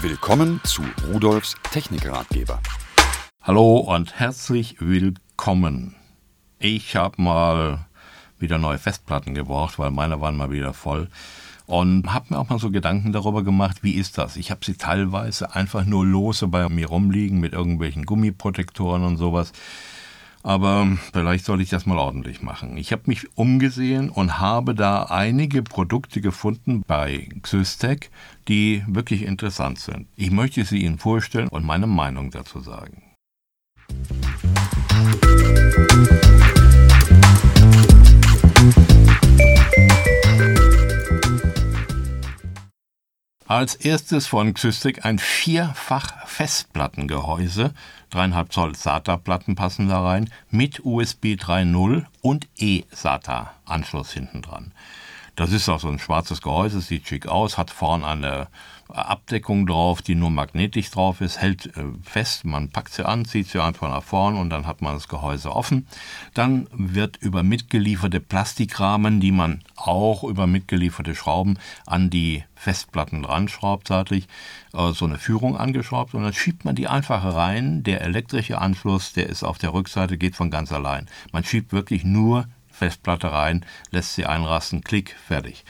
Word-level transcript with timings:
Willkommen 0.00 0.60
zu 0.62 0.82
Rudolfs 1.12 1.56
Technikratgeber. 1.72 2.60
Hallo 3.42 3.78
und 3.78 4.20
herzlich 4.20 4.76
willkommen. 4.78 5.96
Ich 6.60 6.94
habe 6.94 7.20
mal 7.20 7.86
wieder 8.38 8.58
neue 8.58 8.78
Festplatten 8.78 9.34
gebraucht, 9.34 9.76
weil 9.80 9.90
meine 9.90 10.20
waren 10.20 10.36
mal 10.36 10.52
wieder 10.52 10.72
voll. 10.72 11.08
Und 11.66 12.14
habe 12.14 12.26
mir 12.30 12.38
auch 12.38 12.48
mal 12.48 12.60
so 12.60 12.70
Gedanken 12.70 13.12
darüber 13.12 13.42
gemacht, 13.42 13.78
wie 13.82 13.94
ist 13.94 14.18
das? 14.18 14.36
Ich 14.36 14.52
habe 14.52 14.64
sie 14.64 14.74
teilweise 14.74 15.56
einfach 15.56 15.84
nur 15.84 16.06
lose 16.06 16.46
bei 16.46 16.68
mir 16.68 16.86
rumliegen 16.86 17.40
mit 17.40 17.52
irgendwelchen 17.52 18.06
Gummiprotektoren 18.06 19.02
und 19.02 19.16
sowas. 19.16 19.52
Aber 20.48 20.96
vielleicht 21.12 21.44
soll 21.44 21.60
ich 21.60 21.68
das 21.68 21.84
mal 21.84 21.98
ordentlich 21.98 22.40
machen. 22.40 22.78
Ich 22.78 22.90
habe 22.92 23.02
mich 23.04 23.36
umgesehen 23.36 24.08
und 24.08 24.38
habe 24.38 24.74
da 24.74 25.02
einige 25.02 25.62
Produkte 25.62 26.22
gefunden 26.22 26.82
bei 26.86 27.28
Xystec, 27.42 28.10
die 28.48 28.82
wirklich 28.86 29.24
interessant 29.24 29.78
sind. 29.78 30.08
Ich 30.16 30.30
möchte 30.30 30.64
sie 30.64 30.78
Ihnen 30.78 30.96
vorstellen 30.96 31.48
und 31.48 31.66
meine 31.66 31.86
Meinung 31.86 32.30
dazu 32.30 32.60
sagen. 32.60 33.02
Als 43.46 43.74
erstes 43.74 44.26
von 44.26 44.54
Xystic 44.54 45.04
ein 45.04 45.18
vierfach 45.18 46.17
Festplattengehäuse. 46.38 47.74
3,5 48.12 48.50
Zoll 48.50 48.74
SATA-Platten 48.76 49.56
passen 49.56 49.88
da 49.88 50.04
rein 50.04 50.30
mit 50.52 50.84
USB 50.84 51.34
3.0 51.34 52.04
und 52.22 52.46
eSATA-Anschluss 52.60 54.12
hinten 54.12 54.42
dran. 54.42 54.70
Das 55.38 55.52
ist 55.52 55.68
auch 55.68 55.78
so 55.78 55.86
ein 55.86 56.00
schwarzes 56.00 56.42
Gehäuse, 56.42 56.80
sieht 56.80 57.06
schick 57.06 57.28
aus, 57.28 57.58
hat 57.58 57.70
vorn 57.70 58.02
eine 58.02 58.48
Abdeckung 58.88 59.68
drauf, 59.68 60.02
die 60.02 60.16
nur 60.16 60.30
magnetisch 60.30 60.90
drauf 60.90 61.20
ist, 61.20 61.40
hält 61.40 61.66
äh, 61.76 61.84
fest, 62.02 62.44
man 62.44 62.70
packt 62.70 62.92
sie 62.92 63.06
an, 63.06 63.24
zieht 63.24 63.46
sie 63.46 63.62
einfach 63.62 63.88
nach 63.88 64.02
vorn 64.02 64.36
und 64.36 64.50
dann 64.50 64.66
hat 64.66 64.82
man 64.82 64.94
das 64.94 65.06
Gehäuse 65.06 65.54
offen. 65.54 65.86
Dann 66.34 66.66
wird 66.72 67.18
über 67.18 67.44
mitgelieferte 67.44 68.18
Plastikrahmen, 68.18 69.20
die 69.20 69.30
man 69.30 69.62
auch 69.76 70.24
über 70.24 70.48
mitgelieferte 70.48 71.14
Schrauben 71.14 71.56
an 71.86 72.10
die 72.10 72.42
Festplatten 72.56 73.22
dran 73.22 73.46
schraubt 73.46 73.86
seitlich, 73.86 74.26
äh, 74.72 74.90
so 74.90 75.04
eine 75.04 75.18
Führung 75.18 75.56
angeschraubt 75.56 76.14
und 76.14 76.24
dann 76.24 76.32
schiebt 76.32 76.64
man 76.64 76.74
die 76.74 76.88
einfach 76.88 77.22
rein. 77.24 77.84
Der 77.84 78.00
elektrische 78.00 78.60
Anschluss, 78.60 79.12
der 79.12 79.28
ist 79.28 79.44
auf 79.44 79.58
der 79.58 79.72
Rückseite, 79.72 80.18
geht 80.18 80.34
von 80.34 80.50
ganz 80.50 80.72
allein. 80.72 81.06
Man 81.30 81.44
schiebt 81.44 81.72
wirklich 81.72 82.02
nur 82.02 82.48
Festplatte 82.78 83.32
rein, 83.32 83.64
lässt 83.90 84.14
sie 84.14 84.24
einrasten, 84.24 84.82
klick, 84.82 85.16
fertig. 85.26 85.64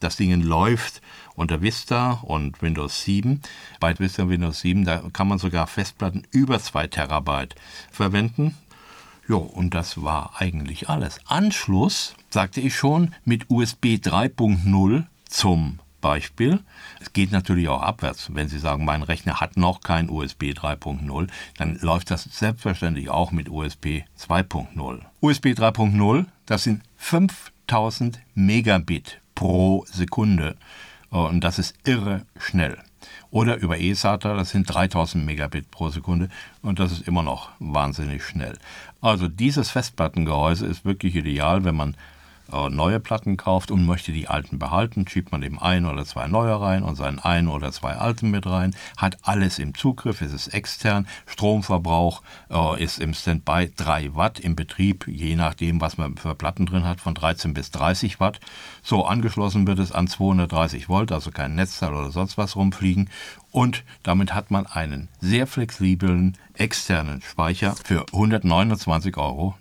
Das 0.00 0.16
Ding 0.16 0.40
läuft 0.40 1.02
unter 1.34 1.62
Vista 1.62 2.20
und 2.22 2.62
Windows 2.62 3.02
7. 3.02 3.40
Bei 3.80 3.98
Vista 3.98 4.22
und 4.22 4.30
Windows 4.30 4.60
7, 4.60 4.84
da 4.84 5.02
kann 5.12 5.28
man 5.28 5.38
sogar 5.38 5.66
Festplatten 5.66 6.26
über 6.30 6.60
2 6.60 6.86
Terabyte 6.88 7.54
verwenden. 7.90 8.56
Jo, 9.28 9.38
und 9.38 9.74
das 9.74 10.02
war 10.02 10.34
eigentlich 10.38 10.88
alles. 10.88 11.20
Anschluss, 11.26 12.14
sagte 12.30 12.60
ich 12.60 12.74
schon, 12.74 13.14
mit 13.24 13.50
USB 13.50 13.96
3.0 13.96 15.04
zum 15.28 15.78
Beispiel. 16.00 16.60
Es 17.00 17.12
geht 17.12 17.30
natürlich 17.32 17.68
auch 17.68 17.80
abwärts. 17.80 18.34
Wenn 18.34 18.48
Sie 18.48 18.58
sagen, 18.58 18.84
mein 18.84 19.02
Rechner 19.02 19.40
hat 19.40 19.56
noch 19.56 19.80
kein 19.80 20.10
USB 20.10 20.52
3.0, 20.52 21.28
dann 21.56 21.78
läuft 21.80 22.10
das 22.10 22.24
selbstverständlich 22.24 23.08
auch 23.08 23.30
mit 23.30 23.48
USB 23.48 24.02
2.0. 24.18 25.00
USB 25.20 25.46
3.0, 25.46 26.26
das 26.52 26.64
sind 26.64 26.82
5000 26.98 28.20
Megabit 28.34 29.22
pro 29.34 29.86
Sekunde. 29.90 30.56
Und 31.08 31.44
das 31.44 31.58
ist 31.58 31.74
irre 31.84 32.26
schnell. 32.38 32.76
Oder 33.30 33.56
über 33.56 33.80
eSATA, 33.80 34.34
das 34.34 34.50
sind 34.50 34.64
3000 34.64 35.24
Megabit 35.24 35.70
pro 35.70 35.88
Sekunde 35.88 36.28
und 36.60 36.78
das 36.78 36.92
ist 36.92 37.08
immer 37.08 37.22
noch 37.22 37.48
wahnsinnig 37.58 38.22
schnell. 38.22 38.58
Also 39.00 39.28
dieses 39.28 39.70
Festplattengehäuse 39.70 40.66
ist 40.66 40.84
wirklich 40.84 41.16
ideal, 41.16 41.64
wenn 41.64 41.74
man 41.74 41.96
neue 42.52 43.00
Platten 43.00 43.36
kauft 43.36 43.70
und 43.70 43.86
möchte 43.86 44.12
die 44.12 44.28
alten 44.28 44.58
behalten, 44.58 45.06
schiebt 45.08 45.32
man 45.32 45.42
eben 45.42 45.60
ein 45.60 45.86
oder 45.86 46.04
zwei 46.04 46.26
neue 46.26 46.60
rein 46.60 46.82
und 46.82 46.96
seinen 46.96 47.18
ein 47.18 47.48
oder 47.48 47.72
zwei 47.72 47.94
alten 47.94 48.30
mit 48.30 48.46
rein, 48.46 48.74
hat 48.96 49.18
alles 49.22 49.58
im 49.58 49.74
Zugriff, 49.74 50.20
es 50.20 50.32
ist 50.32 50.48
extern, 50.48 51.06
Stromverbrauch 51.26 52.22
äh, 52.50 52.82
ist 52.82 52.98
im 52.98 53.14
Standby 53.14 53.72
3 53.76 54.14
Watt, 54.14 54.40
im 54.40 54.56
Betrieb, 54.56 55.06
je 55.08 55.36
nachdem, 55.36 55.80
was 55.80 55.98
man 55.98 56.16
für 56.16 56.34
Platten 56.34 56.66
drin 56.66 56.84
hat, 56.84 57.00
von 57.00 57.14
13 57.14 57.54
bis 57.54 57.70
30 57.70 58.20
Watt. 58.20 58.40
So 58.82 59.06
angeschlossen 59.06 59.66
wird 59.66 59.78
es 59.78 59.92
an 59.92 60.08
230 60.08 60.88
Volt, 60.88 61.12
also 61.12 61.30
kein 61.30 61.54
Netzteil 61.54 61.94
oder 61.94 62.10
sonst 62.10 62.38
was 62.38 62.56
rumfliegen 62.56 63.10
und 63.50 63.84
damit 64.02 64.34
hat 64.34 64.50
man 64.50 64.66
einen 64.66 65.08
sehr 65.20 65.46
flexiblen 65.46 66.38
externen 66.54 67.20
Speicher 67.22 67.74
für 67.84 68.04
129,90 68.06 69.18
Euro. 69.18 69.54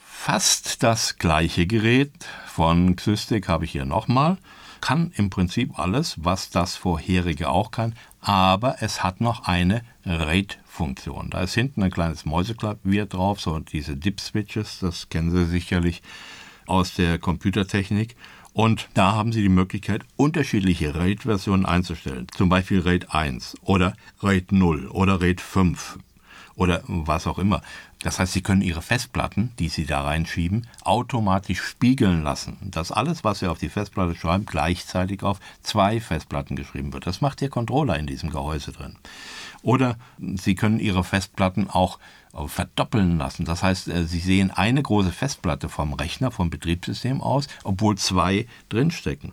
Fast 0.00 0.82
das 0.82 1.18
gleiche 1.18 1.66
Gerät 1.66 2.12
von 2.46 2.96
Xystic 2.96 3.48
habe 3.48 3.64
ich 3.64 3.72
hier 3.72 3.84
nochmal. 3.84 4.38
Kann 4.80 5.12
im 5.16 5.30
Prinzip 5.30 5.78
alles, 5.78 6.16
was 6.18 6.50
das 6.50 6.76
vorherige 6.76 7.48
auch 7.48 7.70
kann, 7.70 7.94
aber 8.20 8.76
es 8.80 9.02
hat 9.04 9.20
noch 9.20 9.46
eine 9.46 9.82
RAID-Funktion. 10.04 11.30
Da 11.30 11.42
ist 11.42 11.54
hinten 11.54 11.82
ein 11.82 11.90
kleines 11.90 12.24
Mäuseklavier 12.24 13.06
drauf, 13.06 13.40
so 13.40 13.58
diese 13.58 13.96
Dip-Switches, 13.96 14.80
das 14.80 15.08
kennen 15.08 15.30
Sie 15.30 15.44
sicherlich 15.44 16.02
aus 16.66 16.94
der 16.94 17.18
Computertechnik. 17.18 18.16
Und 18.52 18.88
da 18.94 19.12
haben 19.12 19.32
Sie 19.32 19.42
die 19.42 19.48
Möglichkeit, 19.48 20.02
unterschiedliche 20.16 20.94
RAID-Versionen 20.94 21.64
einzustellen. 21.64 22.26
Zum 22.36 22.48
Beispiel 22.48 22.80
RAID 22.80 23.14
1 23.14 23.56
oder 23.62 23.94
RAID 24.20 24.52
0 24.52 24.88
oder 24.88 25.20
RAID 25.20 25.40
5 25.40 25.98
oder 26.54 26.82
was 26.86 27.26
auch 27.26 27.38
immer. 27.38 27.62
Das 28.02 28.18
heißt, 28.18 28.32
Sie 28.32 28.42
können 28.42 28.62
Ihre 28.62 28.82
Festplatten, 28.82 29.52
die 29.58 29.68
Sie 29.68 29.86
da 29.86 30.02
reinschieben, 30.02 30.66
automatisch 30.82 31.62
spiegeln 31.62 32.22
lassen, 32.22 32.58
dass 32.62 32.92
alles, 32.92 33.24
was 33.24 33.38
Sie 33.38 33.46
auf 33.46 33.58
die 33.58 33.68
Festplatte 33.68 34.14
schreiben, 34.14 34.44
gleichzeitig 34.44 35.22
auf 35.22 35.38
zwei 35.62 36.00
Festplatten 36.00 36.56
geschrieben 36.56 36.92
wird. 36.92 37.06
Das 37.06 37.20
macht 37.20 37.40
Ihr 37.42 37.48
Controller 37.48 37.98
in 37.98 38.06
diesem 38.06 38.30
Gehäuse 38.30 38.72
drin. 38.72 38.96
Oder 39.62 39.96
Sie 40.18 40.54
können 40.54 40.80
Ihre 40.80 41.04
Festplatten 41.04 41.70
auch 41.70 41.98
verdoppeln 42.46 43.18
lassen. 43.18 43.44
Das 43.44 43.62
heißt, 43.62 43.88
äh, 43.88 44.04
Sie 44.04 44.20
sehen 44.20 44.50
eine 44.50 44.82
große 44.82 45.12
Festplatte 45.12 45.68
vom 45.68 45.92
Rechner, 45.92 46.30
vom 46.30 46.50
Betriebssystem 46.50 47.20
aus, 47.20 47.48
obwohl 47.64 47.96
zwei 47.98 48.46
drinstecken. 48.68 49.32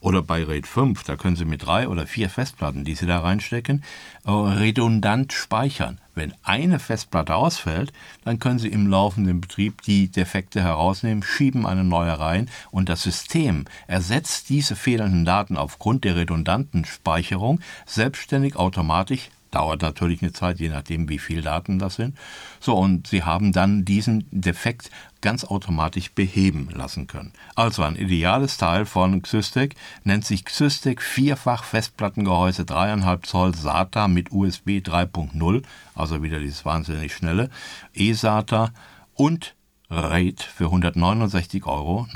Oder 0.00 0.22
bei 0.22 0.44
RAID 0.44 0.66
5, 0.66 1.02
da 1.04 1.16
können 1.16 1.36
Sie 1.36 1.44
mit 1.44 1.66
drei 1.66 1.88
oder 1.88 2.06
vier 2.06 2.28
Festplatten, 2.28 2.84
die 2.84 2.94
Sie 2.94 3.06
da 3.06 3.20
reinstecken, 3.20 3.82
äh, 4.24 4.30
redundant 4.30 5.32
speichern. 5.32 5.98
Wenn 6.14 6.32
eine 6.42 6.78
Festplatte 6.78 7.34
ausfällt, 7.34 7.92
dann 8.24 8.38
können 8.38 8.58
Sie 8.58 8.68
im 8.68 8.86
laufenden 8.86 9.40
Betrieb 9.40 9.82
die 9.82 10.08
Defekte 10.08 10.62
herausnehmen, 10.62 11.22
schieben 11.22 11.66
eine 11.66 11.84
neue 11.84 12.18
rein 12.18 12.48
und 12.70 12.88
das 12.88 13.02
System 13.02 13.64
ersetzt 13.86 14.48
diese 14.48 14.76
fehlenden 14.76 15.24
Daten 15.24 15.56
aufgrund 15.56 16.04
der 16.04 16.16
redundanten 16.16 16.84
Speicherung 16.84 17.60
selbstständig 17.86 18.56
automatisch 18.56 19.30
Dauert 19.56 19.80
natürlich 19.80 20.20
eine 20.20 20.34
Zeit, 20.34 20.60
je 20.60 20.68
nachdem, 20.68 21.08
wie 21.08 21.18
viel 21.18 21.40
Daten 21.40 21.78
das 21.78 21.94
sind. 21.94 22.14
So, 22.60 22.76
und 22.76 23.06
Sie 23.06 23.22
haben 23.22 23.52
dann 23.52 23.86
diesen 23.86 24.26
Defekt 24.30 24.90
ganz 25.22 25.44
automatisch 25.44 26.12
beheben 26.12 26.68
lassen 26.74 27.06
können. 27.06 27.32
Also 27.54 27.82
ein 27.82 27.96
ideales 27.96 28.58
Teil 28.58 28.84
von 28.84 29.22
Xystec 29.22 29.74
nennt 30.04 30.26
sich 30.26 30.44
Xystec 30.44 31.00
Vierfach 31.00 31.64
Festplattengehäuse 31.64 32.64
3,5 32.64 33.22
Zoll 33.22 33.54
SATA 33.54 34.08
mit 34.08 34.30
USB 34.30 34.82
3.0, 34.84 35.62
also 35.94 36.22
wieder 36.22 36.38
dieses 36.38 36.66
wahnsinnig 36.66 37.14
schnelle, 37.14 37.48
eSATA 37.94 38.74
und 39.14 39.54
RAID 39.88 40.42
für 40.42 40.66
169,90 40.66 41.64
Euro. 41.64 42.06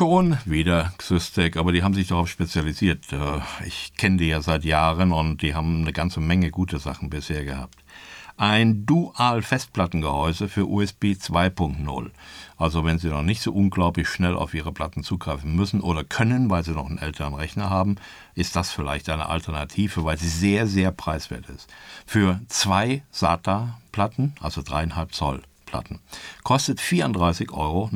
Schon 0.00 0.38
wieder 0.46 0.94
Xystec, 0.96 1.58
aber 1.58 1.72
die 1.72 1.82
haben 1.82 1.92
sich 1.92 2.08
darauf 2.08 2.26
spezialisiert. 2.26 3.12
Äh, 3.12 3.40
ich 3.66 3.92
kenne 3.98 4.16
die 4.16 4.28
ja 4.28 4.40
seit 4.40 4.64
Jahren 4.64 5.12
und 5.12 5.42
die 5.42 5.54
haben 5.54 5.82
eine 5.82 5.92
ganze 5.92 6.20
Menge 6.20 6.50
gute 6.50 6.78
Sachen 6.78 7.10
bisher 7.10 7.44
gehabt. 7.44 7.76
Ein 8.38 8.86
Dual-Festplattengehäuse 8.86 10.48
für 10.48 10.66
USB 10.66 11.16
2.0. 11.20 12.12
Also 12.56 12.82
wenn 12.86 12.98
Sie 12.98 13.08
noch 13.08 13.20
nicht 13.20 13.42
so 13.42 13.52
unglaublich 13.52 14.08
schnell 14.08 14.36
auf 14.36 14.54
Ihre 14.54 14.72
Platten 14.72 15.02
zugreifen 15.02 15.54
müssen 15.54 15.82
oder 15.82 16.02
können, 16.02 16.48
weil 16.48 16.64
Sie 16.64 16.72
noch 16.72 16.88
einen 16.88 16.96
älteren 16.96 17.34
Rechner 17.34 17.68
haben, 17.68 17.96
ist 18.34 18.56
das 18.56 18.70
vielleicht 18.70 19.10
eine 19.10 19.28
Alternative, 19.28 20.02
weil 20.02 20.16
sie 20.16 20.28
sehr, 20.28 20.66
sehr 20.66 20.92
preiswert 20.92 21.46
ist. 21.50 21.68
Für 22.06 22.40
zwei 22.48 23.02
SATA-Platten, 23.10 24.32
also 24.40 24.62
dreieinhalb 24.62 25.12
Zoll 25.12 25.42
Platten, 25.66 26.00
kostet 26.42 26.80
34,90 26.80 27.52
Euro. 27.52 27.90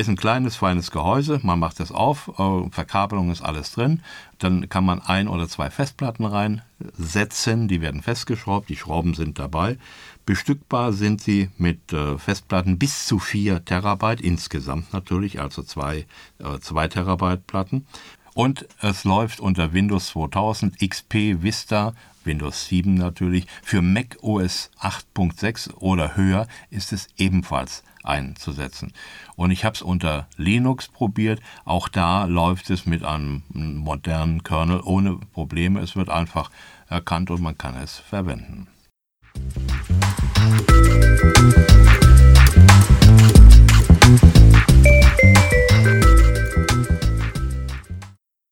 Ist 0.00 0.08
ein 0.08 0.16
kleines, 0.16 0.56
feines 0.56 0.92
Gehäuse, 0.92 1.40
man 1.42 1.58
macht 1.58 1.78
das 1.78 1.92
auf, 1.92 2.28
äh, 2.38 2.70
Verkabelung 2.70 3.30
ist 3.30 3.42
alles 3.42 3.72
drin. 3.72 4.00
Dann 4.38 4.70
kann 4.70 4.82
man 4.82 5.02
ein 5.02 5.28
oder 5.28 5.46
zwei 5.46 5.68
Festplatten 5.68 6.24
reinsetzen, 6.24 7.68
die 7.68 7.82
werden 7.82 8.00
festgeschraubt, 8.00 8.70
die 8.70 8.76
Schrauben 8.76 9.12
sind 9.12 9.38
dabei. 9.38 9.76
Bestückbar 10.24 10.94
sind 10.94 11.20
sie 11.20 11.50
mit 11.58 11.92
äh, 11.92 12.16
Festplatten 12.16 12.78
bis 12.78 13.04
zu 13.04 13.18
4 13.18 13.66
Terabyte, 13.66 14.22
insgesamt 14.22 14.90
natürlich, 14.94 15.38
also 15.38 15.62
zwei, 15.62 16.06
äh, 16.38 16.58
2 16.58 16.88
Terabyte 16.88 17.46
Platten. 17.46 17.86
Und 18.32 18.66
es 18.80 19.04
läuft 19.04 19.38
unter 19.38 19.74
Windows 19.74 20.06
2000, 20.06 20.78
XP, 20.78 21.42
Vista, 21.42 21.92
Windows 22.24 22.68
7 22.68 22.94
natürlich. 22.94 23.46
Für 23.62 23.82
Mac 23.82 24.16
OS 24.22 24.70
8.6 24.80 25.74
oder 25.74 26.16
höher 26.16 26.48
ist 26.70 26.94
es 26.94 27.08
ebenfalls 27.18 27.82
einzusetzen. 28.02 28.92
Und 29.36 29.50
ich 29.50 29.64
habe 29.64 29.74
es 29.74 29.82
unter 29.82 30.28
Linux 30.36 30.88
probiert. 30.88 31.40
Auch 31.64 31.88
da 31.88 32.24
läuft 32.24 32.70
es 32.70 32.86
mit 32.86 33.04
einem 33.04 33.42
modernen 33.50 34.42
Kernel 34.42 34.80
ohne 34.84 35.16
Probleme. 35.16 35.80
Es 35.80 35.96
wird 35.96 36.08
einfach 36.08 36.50
erkannt 36.88 37.30
und 37.30 37.42
man 37.42 37.56
kann 37.56 37.76
es 37.76 37.98
verwenden. 37.98 38.68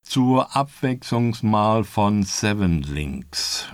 Zur 0.03 0.57
Abwechslung 0.57 1.37
mal 1.43 1.85
von 1.85 2.23
Seven 2.23 2.83
Links 2.83 3.69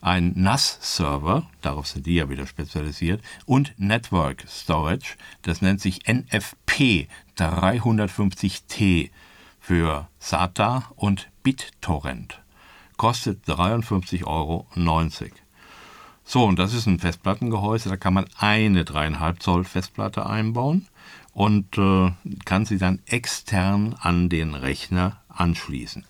ein 0.00 0.32
NAS-Server, 0.36 1.48
darauf 1.60 1.86
sind 1.86 2.06
die 2.06 2.14
ja 2.14 2.28
wieder 2.28 2.46
spezialisiert, 2.46 3.22
und 3.46 3.74
Network 3.78 4.44
Storage, 4.48 5.16
das 5.42 5.62
nennt 5.62 5.80
sich 5.80 6.06
NFP 6.06 7.08
350T 7.36 9.10
für 9.60 10.08
SATA 10.18 10.90
und 10.96 11.28
BitTorrent. 11.42 12.40
Kostet 12.96 13.44
53,90 13.46 14.26
Euro. 14.26 14.66
So, 16.24 16.44
und 16.44 16.58
das 16.58 16.74
ist 16.74 16.86
ein 16.86 16.98
Festplattengehäuse, 16.98 17.88
da 17.88 17.96
kann 17.96 18.14
man 18.14 18.26
eine 18.38 18.84
3,5 18.84 19.40
Zoll 19.40 19.64
Festplatte 19.64 20.26
einbauen 20.26 20.86
und 21.32 21.78
äh, 21.78 22.12
kann 22.44 22.66
sie 22.66 22.78
dann 22.78 23.00
extern 23.06 23.94
an 23.98 24.28
den 24.28 24.54
Rechner 24.54 25.20
anschließen. 25.28 26.04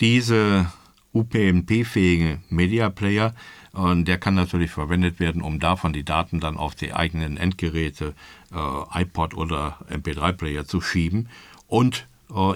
Diese 0.00 0.70
UPnP-fähige 1.12 2.40
Media 2.48 2.90
Player. 2.90 3.34
Und 3.72 4.06
der 4.06 4.18
kann 4.18 4.34
natürlich 4.34 4.70
verwendet 4.70 5.20
werden, 5.20 5.42
um 5.42 5.60
davon 5.60 5.92
die 5.92 6.04
Daten 6.04 6.40
dann 6.40 6.56
auf 6.56 6.74
die 6.74 6.94
eigenen 6.94 7.36
Endgeräte, 7.36 8.14
äh, 8.52 9.02
iPod 9.02 9.34
oder 9.34 9.78
MP3-Player 9.90 10.64
zu 10.64 10.80
schieben. 10.80 11.28
Und 11.66 12.06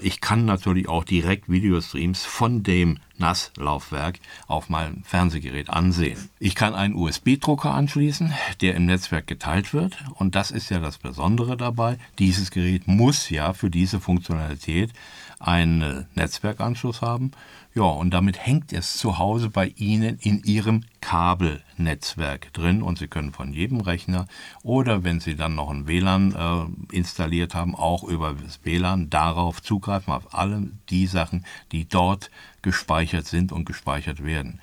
ich 0.01 0.21
kann 0.21 0.45
natürlich 0.45 0.87
auch 0.87 1.03
direkt 1.03 1.49
Videostreams 1.49 2.25
von 2.25 2.61
dem 2.61 2.99
NAS-Laufwerk 3.17 4.19
auf 4.47 4.69
meinem 4.69 5.03
Fernsehgerät 5.03 5.69
ansehen. 5.69 6.29
Ich 6.39 6.53
kann 6.53 6.75
einen 6.75 6.95
USB-Drucker 6.95 7.73
anschließen, 7.73 8.33
der 8.61 8.75
im 8.75 8.85
Netzwerk 8.85 9.25
geteilt 9.25 9.73
wird. 9.73 9.97
Und 10.15 10.35
das 10.35 10.51
ist 10.51 10.69
ja 10.69 10.79
das 10.79 10.99
Besondere 10.99 11.57
dabei. 11.57 11.97
Dieses 12.19 12.51
Gerät 12.51 12.87
muss 12.87 13.29
ja 13.29 13.53
für 13.53 13.71
diese 13.71 13.99
Funktionalität 13.99 14.91
einen 15.39 16.05
Netzwerkanschluss 16.13 17.01
haben. 17.01 17.31
Ja, 17.73 17.83
und 17.83 18.11
damit 18.11 18.45
hängt 18.45 18.71
es 18.73 18.97
zu 18.97 19.17
Hause 19.17 19.49
bei 19.49 19.73
Ihnen 19.75 20.19
in 20.21 20.43
Ihrem 20.43 20.83
Kabelnetzwerk 21.03 22.53
drin 22.53 22.81
und 22.81 22.97
Sie 22.97 23.09
können 23.09 23.33
von 23.33 23.51
jedem 23.51 23.81
Rechner 23.81 24.25
oder 24.63 25.03
wenn 25.03 25.19
Sie 25.19 25.35
dann 25.35 25.53
noch 25.53 25.69
ein 25.69 25.85
WLAN 25.85 26.33
äh, 26.33 26.95
installiert 26.95 27.53
haben, 27.53 27.75
auch 27.75 28.05
über 28.05 28.33
das 28.33 28.63
WLAN 28.63 29.09
darauf 29.09 29.61
zugreifen, 29.61 30.13
auf 30.13 30.33
alle 30.33 30.69
die 30.89 31.05
Sachen, 31.07 31.45
die 31.73 31.85
dort 31.89 32.31
gespeichert 32.61 33.25
sind 33.25 33.51
und 33.51 33.65
gespeichert 33.65 34.23
werden. 34.23 34.61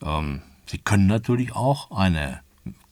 Ähm, 0.00 0.42
Sie 0.66 0.78
können 0.78 1.08
natürlich 1.08 1.56
auch 1.56 1.90
eine 1.90 2.40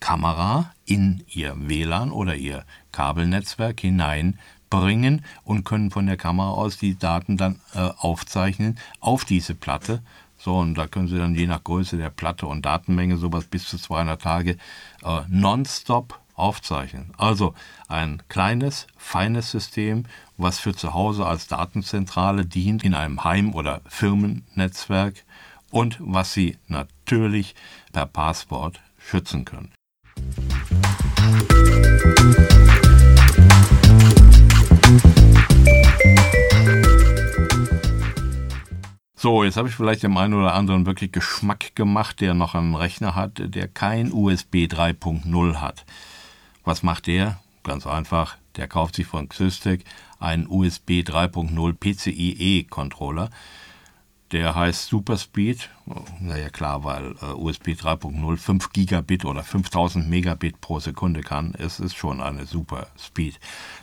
Kamera 0.00 0.72
in 0.84 1.22
Ihr 1.28 1.54
WLAN 1.56 2.10
oder 2.10 2.34
Ihr 2.34 2.64
Kabelnetzwerk 2.90 3.78
hinein 3.78 4.36
bringen 4.68 5.24
und 5.44 5.62
können 5.64 5.92
von 5.92 6.06
der 6.06 6.16
Kamera 6.16 6.50
aus 6.50 6.76
die 6.76 6.98
Daten 6.98 7.36
dann 7.36 7.60
äh, 7.72 7.88
aufzeichnen 7.98 8.78
auf 8.98 9.24
diese 9.24 9.54
Platte. 9.54 10.02
So, 10.42 10.56
und 10.56 10.74
da 10.74 10.86
können 10.86 11.06
Sie 11.06 11.18
dann 11.18 11.34
je 11.34 11.46
nach 11.46 11.62
Größe 11.62 11.98
der 11.98 12.08
Platte 12.08 12.46
und 12.46 12.64
Datenmenge 12.64 13.18
sowas 13.18 13.44
bis 13.44 13.68
zu 13.68 13.76
200 13.76 14.22
Tage 14.22 14.56
äh, 15.02 15.20
nonstop 15.28 16.18
aufzeichnen. 16.34 17.12
Also 17.18 17.54
ein 17.88 18.22
kleines, 18.28 18.86
feines 18.96 19.50
System, 19.50 20.06
was 20.38 20.58
für 20.58 20.74
zu 20.74 20.94
Hause 20.94 21.26
als 21.26 21.46
Datenzentrale 21.46 22.46
dient 22.46 22.84
in 22.84 22.94
einem 22.94 23.22
Heim- 23.22 23.54
oder 23.54 23.82
Firmennetzwerk 23.86 25.24
und 25.70 25.98
was 26.00 26.32
Sie 26.32 26.56
natürlich 26.68 27.54
per 27.92 28.06
Passwort 28.06 28.80
schützen 28.96 29.44
können. 29.44 29.74
So, 39.22 39.44
jetzt 39.44 39.58
habe 39.58 39.68
ich 39.68 39.74
vielleicht 39.74 40.02
dem 40.02 40.16
einen 40.16 40.32
oder 40.32 40.54
anderen 40.54 40.86
wirklich 40.86 41.12
Geschmack 41.12 41.76
gemacht, 41.76 42.22
der 42.22 42.32
noch 42.32 42.54
einen 42.54 42.74
Rechner 42.74 43.14
hat, 43.14 43.54
der 43.54 43.68
kein 43.68 44.14
USB 44.14 44.64
3.0 44.64 45.56
hat. 45.56 45.84
Was 46.64 46.82
macht 46.82 47.06
der? 47.06 47.38
Ganz 47.62 47.86
einfach, 47.86 48.38
der 48.56 48.66
kauft 48.66 48.94
sich 48.94 49.06
von 49.06 49.28
Xystic 49.28 49.84
einen 50.20 50.46
USB 50.46 51.02
3.0 51.02 51.74
PCIe-Controller. 51.74 53.28
Der 54.32 54.54
heißt 54.54 54.86
Superspeed. 54.86 55.68
Naja, 56.20 56.48
klar, 56.48 56.84
weil 56.84 57.14
äh, 57.20 57.34
USB 57.34 57.72
3.0 57.72 58.38
5 58.38 58.72
Gigabit 58.72 59.26
oder 59.26 59.42
5000 59.42 60.08
Megabit 60.08 60.62
pro 60.62 60.80
Sekunde 60.80 61.20
kann. 61.20 61.54
Es 61.58 61.78
ist 61.78 61.94
schon 61.94 62.22
eine 62.22 62.46
super 62.46 62.86
Speed. 62.98 63.38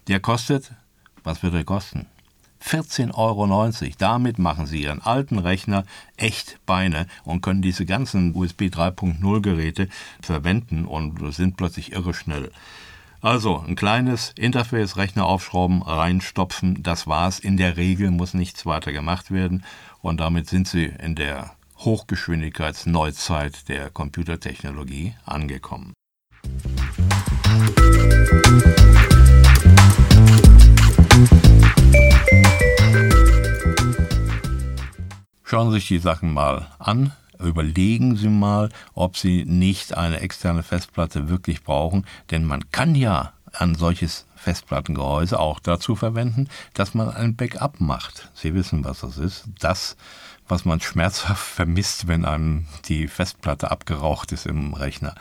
Der 0.07 0.19
kostet, 0.19 0.71
was 1.23 1.43
wird 1.43 1.53
er 1.53 1.63
kosten? 1.63 2.07
14,90 2.63 3.15
Euro. 3.15 3.93
Damit 3.97 4.39
machen 4.39 4.65
Sie 4.65 4.83
Ihren 4.83 5.01
alten 5.01 5.39
Rechner 5.39 5.85
echt 6.15 6.59
Beine 6.65 7.07
und 7.23 7.41
können 7.41 7.61
diese 7.61 7.85
ganzen 7.85 8.35
USB 8.35 8.63
3.0 8.63 9.41
Geräte 9.41 9.89
verwenden 10.21 10.85
und 10.85 11.33
sind 11.33 11.57
plötzlich 11.57 11.91
irre 11.91 12.13
schnell. 12.13 12.51
Also 13.21 13.59
ein 13.59 13.75
kleines 13.75 14.31
Interface, 14.37 14.95
Rechner 14.97 15.25
aufschrauben, 15.25 15.81
reinstopfen, 15.81 16.83
das 16.83 17.07
war's. 17.07 17.39
In 17.39 17.57
der 17.57 17.75
Regel 17.75 18.11
muss 18.11 18.33
nichts 18.33 18.65
weiter 18.65 18.91
gemacht 18.91 19.31
werden 19.31 19.63
und 20.01 20.19
damit 20.19 20.47
sind 20.47 20.67
Sie 20.67 20.85
in 20.85 21.15
der 21.15 21.51
Hochgeschwindigkeitsneuzeit 21.79 23.69
der 23.69 23.89
Computertechnologie 23.89 25.15
angekommen. 25.25 25.93
Schauen 35.49 35.69
Sie 35.69 35.75
sich 35.75 35.87
die 35.87 35.99
Sachen 35.99 36.33
mal 36.33 36.67
an. 36.77 37.13
Überlegen 37.39 38.17
Sie 38.17 38.27
mal, 38.27 38.67
ob 38.93 39.15
Sie 39.15 39.45
nicht 39.45 39.95
eine 39.95 40.19
externe 40.19 40.61
Festplatte 40.61 41.29
wirklich 41.29 41.63
brauchen, 41.63 42.05
denn 42.31 42.43
man 42.43 42.69
kann 42.71 42.95
ja 42.95 43.31
ein 43.53 43.73
solches 43.75 44.25
Festplattengehäuse 44.35 45.39
auch 45.39 45.61
dazu 45.61 45.95
verwenden, 45.95 46.49
dass 46.73 46.93
man 46.93 47.09
ein 47.09 47.37
Backup 47.37 47.79
macht. 47.79 48.29
Sie 48.33 48.53
wissen, 48.55 48.83
was 48.83 48.99
das 48.99 49.17
ist. 49.17 49.45
Das, 49.57 49.95
was 50.49 50.65
man 50.65 50.81
schmerzhaft 50.81 51.47
vermisst, 51.55 52.09
wenn 52.09 52.25
einem 52.25 52.65
die 52.89 53.07
Festplatte 53.07 53.71
abgeraucht 53.71 54.33
ist 54.33 54.47
im 54.47 54.73
Rechner. 54.73 55.15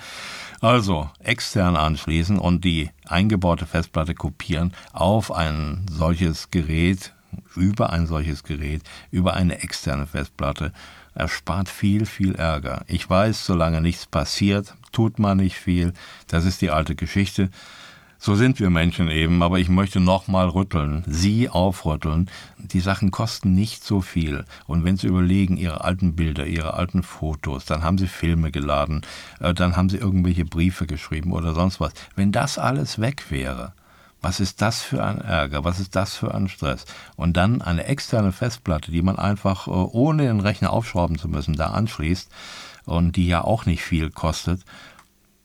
Also 0.60 1.08
extern 1.20 1.76
anschließen 1.76 2.40
und 2.40 2.64
die 2.64 2.90
eingebaute 3.06 3.66
Festplatte 3.66 4.16
kopieren 4.16 4.72
auf 4.92 5.30
ein 5.30 5.86
solches 5.88 6.50
Gerät, 6.50 7.12
über 7.54 7.90
ein 7.90 8.06
solches 8.06 8.42
Gerät, 8.42 8.82
über 9.10 9.34
eine 9.34 9.62
externe 9.62 10.06
Festplatte, 10.06 10.72
erspart 11.14 11.68
viel, 11.68 12.06
viel 12.06 12.34
Ärger. 12.34 12.84
Ich 12.86 13.08
weiß, 13.08 13.46
solange 13.46 13.80
nichts 13.80 14.06
passiert, 14.06 14.74
tut 14.92 15.18
man 15.18 15.38
nicht 15.38 15.56
viel. 15.56 15.92
Das 16.28 16.44
ist 16.44 16.60
die 16.60 16.70
alte 16.70 16.94
Geschichte. 16.94 17.50
So 18.18 18.34
sind 18.34 18.60
wir 18.60 18.70
Menschen 18.70 19.08
eben, 19.08 19.42
aber 19.42 19.58
ich 19.58 19.68
möchte 19.68 20.00
nochmal 20.00 20.48
rütteln, 20.48 21.04
Sie 21.06 21.50
aufrütteln. 21.50 22.30
Die 22.58 22.80
Sachen 22.80 23.10
kosten 23.10 23.54
nicht 23.54 23.84
so 23.84 24.00
viel. 24.00 24.44
Und 24.66 24.84
wenn 24.84 24.96
Sie 24.96 25.06
überlegen, 25.06 25.58
Ihre 25.58 25.84
alten 25.84 26.16
Bilder, 26.16 26.46
Ihre 26.46 26.74
alten 26.74 27.02
Fotos, 27.02 27.66
dann 27.66 27.82
haben 27.82 27.98
Sie 27.98 28.08
Filme 28.08 28.50
geladen, 28.50 29.02
äh, 29.40 29.52
dann 29.52 29.76
haben 29.76 29.90
Sie 29.90 29.98
irgendwelche 29.98 30.46
Briefe 30.46 30.86
geschrieben 30.86 31.32
oder 31.32 31.54
sonst 31.54 31.78
was. 31.78 31.92
Wenn 32.14 32.32
das 32.32 32.58
alles 32.58 32.98
weg 32.98 33.30
wäre, 33.30 33.74
was 34.20 34.40
ist 34.40 34.62
das 34.62 34.82
für 34.82 35.04
ein 35.04 35.20
Ärger? 35.20 35.64
Was 35.64 35.78
ist 35.78 35.94
das 35.94 36.16
für 36.16 36.34
ein 36.34 36.48
Stress? 36.48 36.84
Und 37.16 37.36
dann 37.36 37.62
eine 37.62 37.84
externe 37.84 38.32
Festplatte, 38.32 38.90
die 38.90 39.02
man 39.02 39.18
einfach, 39.18 39.66
äh, 39.66 39.70
ohne 39.70 40.24
den 40.24 40.40
Rechner 40.40 40.72
aufschrauben 40.72 41.18
zu 41.18 41.28
müssen, 41.28 41.54
da 41.54 41.66
anschließt 41.66 42.30
und 42.84 43.16
die 43.16 43.26
ja 43.26 43.42
auch 43.42 43.66
nicht 43.66 43.82
viel 43.82 44.10
kostet. 44.10 44.64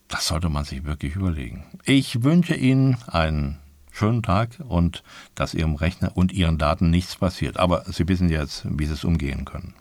Das 0.08 0.26
sollte 0.26 0.48
man 0.48 0.64
sich 0.64 0.84
wirklich 0.84 1.16
überlegen. 1.16 1.64
Ich 1.84 2.22
wünsche 2.22 2.54
Ihnen 2.54 2.98
einen 3.06 3.58
schönen 3.92 4.22
Tag 4.22 4.58
und 4.66 5.02
dass 5.34 5.54
Ihrem 5.54 5.74
Rechner 5.74 6.12
und 6.16 6.32
Ihren 6.32 6.58
Daten 6.58 6.90
nichts 6.90 7.16
passiert. 7.16 7.58
Aber 7.58 7.84
Sie 7.86 8.08
wissen 8.08 8.28
jetzt, 8.28 8.66
wie 8.68 8.86
Sie 8.86 8.94
es 8.94 9.04
umgehen 9.04 9.44
können. 9.44 9.74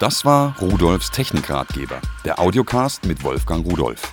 Das 0.00 0.24
war 0.24 0.58
Rudolfs 0.58 1.10
Technikratgeber, 1.12 2.00
der 2.24 2.40
Audiocast 2.40 3.04
mit 3.06 3.22
Wolfgang 3.22 3.64
Rudolf. 3.64 4.12